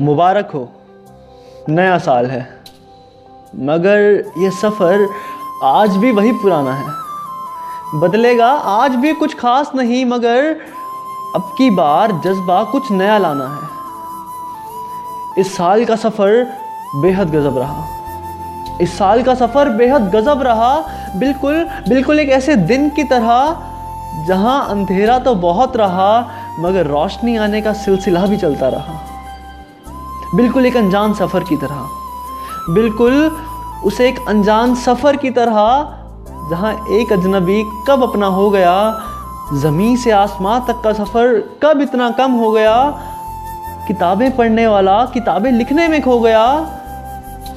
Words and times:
मुबारक 0.00 0.50
हो। 0.50 0.68
नया 1.68 1.98
साल 1.98 2.26
है। 2.26 2.40
मगर 3.56 4.24
ये 4.38 4.50
सफ़र 4.50 5.08
आज 5.64 5.96
भी 5.96 6.10
वही 6.12 6.32
पुराना 6.32 6.72
है। 6.72 6.92
बदलेगा 8.00 8.46
आज 8.46 8.94
भी 8.94 9.12
कुछ 9.12 9.34
खास 9.34 9.70
नहीं, 9.74 10.04
मगर 10.04 10.60
अब 11.34 11.50
की 11.58 11.70
बार 11.70 12.12
जज्बा 12.12 12.62
कुछ 12.64 12.90
नया 12.92 13.18
लाना 13.18 13.48
है। 13.48 13.68
इस 15.38 15.56
साल 15.56 15.84
का 15.84 15.96
सफ़र 15.96 16.46
बेहद 16.96 17.30
गज़ब 17.30 17.58
रहा। 17.58 17.84
इस 18.80 18.98
साल 18.98 19.22
का 19.22 19.34
सफ़र 19.34 19.68
बेहद 19.68 20.10
गज़ब 20.14 20.42
रहा। 20.42 20.74
बिल्कुल 21.16 21.64
बिल्कुल 21.88 22.20
एक 22.20 22.28
ऐसे 22.28 22.56
दिन 22.56 22.88
की 22.90 23.04
तरह, 23.04 23.62
जहाँ 24.26 24.68
अंधेरा 24.68 25.18
तो 25.18 25.34
बहुत 25.34 25.76
रहा, 25.76 26.30
मगर 26.58 26.86
रोशनी 26.86 27.36
आने 27.36 27.62
का 27.62 27.72
सिलसिला 27.72 28.26
भी 28.26 28.36
चलता 28.36 28.68
रहा। 28.68 29.00
बिल्कुल 30.34 30.66
एक 30.66 30.76
अनजान 30.76 31.14
सफ़र 31.14 31.44
की 31.44 31.56
तरह। 31.56 32.74
बिल्कुल 32.74 33.14
उसे 33.84 34.08
एक 34.08 34.18
अनजान 34.28 34.74
सफ़र 34.76 35.16
की 35.16 35.30
तरह, 35.30 35.58
जहाँ 36.50 36.72
एक 36.92 37.12
अजनबी 37.12 37.62
कब 37.88 38.02
अपना 38.02 38.26
हो 38.28 38.48
गया, 38.50 38.74
ज़मीन 39.54 39.96
से 39.96 40.10
आसमां 40.10 40.60
तक 40.60 40.80
का 40.84 40.92
सफ़र 40.94 41.38
कब 41.62 41.80
इतना 41.82 42.10
कम 42.10 42.32
हो 42.32 42.50
गया, 42.52 42.74
किताबें 43.88 44.30
पढ़ने 44.36 44.66
वाला, 44.66 45.04
किताबें 45.04 45.50
लिखने 45.52 45.88
में 45.88 46.00
खो 46.02 46.18
गया, 46.20 46.44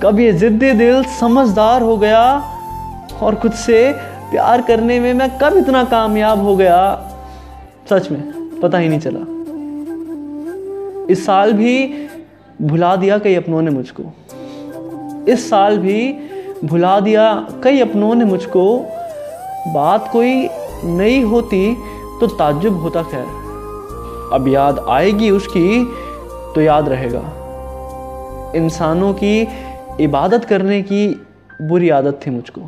कब 0.03 0.19
ये 0.19 0.31
ज़िद्दी 0.33 0.72
दिल 0.73 1.03
समझदार 1.19 1.81
हो 1.81 1.97
गया, 1.97 2.23
और 3.22 3.35
खुद 3.35 3.52
से 3.59 3.91
प्यार 4.31 4.61
करने 4.61 4.99
में 4.99 5.13
मैं 5.13 5.30
कब 5.39 5.58
इतना 5.58 5.83
कामयाब 5.83 6.44
हो 6.44 6.55
गया। 6.55 6.80
सच 7.89 8.09
में, 8.11 8.22
पता 8.61 8.77
ही 8.77 8.89
नहीं 8.89 8.99
चला। 8.99 9.19
इस 11.13 11.25
साल 11.25 11.53
भी 11.53 11.73
भुला 12.61 12.95
दिया 12.95 13.17
कई 13.17 13.35
अपनों 13.35 13.61
ने 13.61 13.71
मुझको। 13.71 14.03
इस 15.31 15.49
साल 15.49 15.77
भी 15.77 16.13
भुला 16.66 16.99
दिया 16.99 17.47
कई 17.63 17.80
अपनों 17.80 18.16
ने 18.16 18.25
मुझको। 18.25 18.80
बात 19.67 20.09
कोई 20.11 20.49
नई 20.83 21.21
होती 21.21 21.75
तो 22.19 22.27
ताज्जुब 22.27 22.80
होता 22.80 23.03
खैर। 23.03 23.25
अब 24.33 24.47
याद 24.47 24.80
आएगी 24.89 25.30
उसकी 25.31 25.86
तो 26.55 26.61
याद 26.61 26.89
रहेगा। 26.89 27.23
इंसानों 28.55 29.14
की 29.14 29.47
इबादत 30.02 30.45
करने 30.45 30.81
की 30.81 31.08
बुरी 31.61 31.89
आदत 31.89 32.19
थी 32.25 32.31
मुझको। 32.31 32.61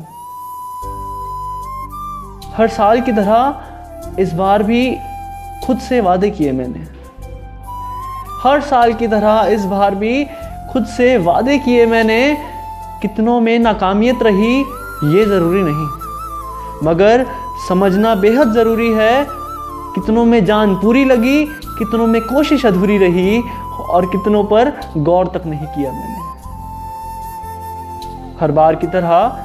हर 2.54 2.68
साल 2.68 3.00
की 3.00 3.12
तरह 3.12 4.20
इस 4.20 4.32
बार 4.32 4.62
भी 4.62 4.96
खुद 5.66 5.78
से 5.78 6.00
वादे 6.00 6.30
किए 6.30 6.52
मैंने। 6.52 6.93
हर 8.46 8.60
साल 8.60 8.92
की 8.92 9.08
तरह 9.08 9.46
इस 9.50 9.64
बार 9.64 9.94
भी 9.94 10.24
खुद 10.72 10.84
से 10.86 11.16
वादे 11.18 11.58
किए 11.58 11.86
मैंने, 11.86 12.36
कितनों 13.02 13.40
में 13.40 13.58
नाकामियत 13.58 14.22
रही, 14.22 14.60
ये 15.04 15.24
ज़रूरी 15.24 15.62
नहीं। 15.62 15.88
मगर 16.84 17.26
समझना 17.68 18.14
बेहद 18.14 18.52
ज़रूरी 18.52 18.90
है, 18.92 19.26
कितनों 19.94 20.24
में 20.24 20.44
जान 20.44 20.74
पूरी 20.74 21.04
लगी, 21.04 21.44
कितनों 21.78 22.06
में 22.06 22.20
कोशिश 22.22 22.66
अधूरी 22.66 22.98
रही, 22.98 23.42
और 23.88 24.06
कितनों 24.06 24.44
पर 24.44 24.72
गौर 24.96 25.26
तक 25.26 25.46
नहीं 25.46 25.66
किया 25.66 25.92
मैंने। 25.92 26.22
हर 28.40 28.52
बार 28.52 28.74
की 28.74 28.86
तरह 28.86 29.38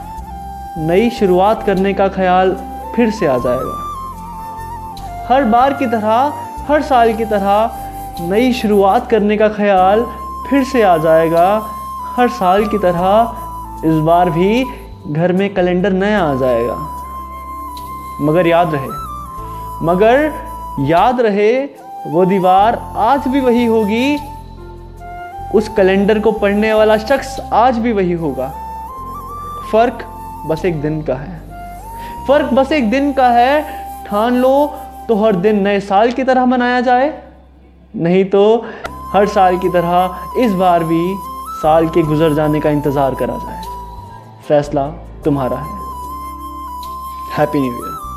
नई 0.78 1.10
शुरुआत 1.10 1.66
करने 1.66 1.94
का 1.94 2.08
ख्याल 2.08 2.58
फिर 2.96 3.12
से 3.12 3.28
आ 3.28 3.38
जाएगा। 3.38 3.78
हर 5.30 5.44
बार 5.44 5.74
की 5.74 5.88
तरह, 5.88 6.34
हर 6.68 6.82
साल 6.82 7.14
की 7.14 7.26
तरह 7.26 7.88
नई 8.22 8.54
शुरुआत 8.54 9.10
करने 9.10 9.38
का 9.38 9.50
ख्याल 9.50 10.04
फिर 10.50 10.64
से 10.64 10.82
आ 10.82 10.98
जाएगा। 10.98 11.62
हर 12.16 12.30
साल 12.30 12.66
की 12.68 12.78
तरह 12.78 13.36
इस 13.86 13.96
बार 13.96 14.30
भी 14.30 14.66
घर 15.08 15.34
में 15.34 15.54
कैलेंडर 15.54 15.92
नया 15.92 16.24
आ 16.24 16.36
जाएगा। 16.36 16.76
मगर 18.22 18.48
याद 18.48 18.74
रहे, 18.74 18.88
मगर 19.86 20.32
याद 20.80 21.22
रहे, 21.22 21.66
वो 22.08 22.26
दीवार 22.26 22.94
आज 22.96 23.28
भी 23.28 23.42
वही 23.42 23.66
होगी। 23.66 24.18
उस 25.56 25.70
कैलेंडर 25.70 26.20
को 26.20 26.32
पढ़ने 26.32 26.74
वाला 26.74 26.98
शख्स 26.98 27.40
आज 27.54 27.78
भी 27.78 27.92
वही 27.92 28.14
होगा। 28.14 28.54
फ़र्क 29.72 30.06
बस 30.48 30.66
एक 30.66 30.82
दिन 30.82 31.02
का 31.02 31.16
है। 31.16 31.42
फ़र्क 32.28 32.54
बस 32.54 32.72
एक 32.72 32.92
दिन 32.92 33.14
का 33.14 33.28
है। 33.28 33.62
ठान 34.08 34.36
लो 34.36 34.74
तो 35.08 35.16
हर 35.16 35.36
दिन 35.36 35.60
नए 35.60 35.80
साल 35.80 36.12
की 36.12 36.24
तरह 36.24 36.46
मनाया 36.46 36.82
जाए। 36.82 37.29
नहीं 37.96 38.26
तो 38.26 38.66
हर 39.14 39.26
साल 39.28 39.58
की 39.58 39.70
तरह 39.70 40.20
इस 40.38 40.54
बार 40.54 40.84
भी 40.84 41.16
साल 41.62 41.88
के 41.90 42.02
गुजर 42.02 42.34
जाने 42.34 42.60
का 42.60 42.70
इंतज़ार 42.70 43.16
करा 43.16 43.38
जाए। 43.38 43.64
फैसला 44.48 44.88
तुम्हारा 45.26 45.58
है। 45.58 45.78
Happy 47.38 47.60
new 47.60 47.74
year 47.74 48.09